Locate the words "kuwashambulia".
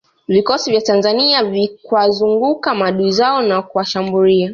3.61-4.49